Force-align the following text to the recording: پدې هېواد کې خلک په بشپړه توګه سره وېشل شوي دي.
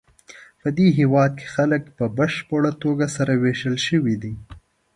پدې 0.61 0.87
هېواد 0.99 1.31
کې 1.39 1.47
خلک 1.55 1.83
په 1.97 2.05
بشپړه 2.17 2.71
توګه 2.83 3.05
سره 3.15 3.33
وېشل 3.43 3.75
شوي 3.87 4.15
دي. 4.23 4.33